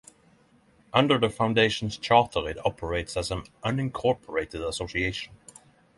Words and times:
Under 0.95 1.19
the 1.19 1.29
Foundation's 1.29 1.95
charter 1.95 2.49
it 2.49 2.57
operates 2.65 3.15
as 3.15 3.29
an 3.29 3.43
unincorporated 3.63 4.67
association. 4.67 5.31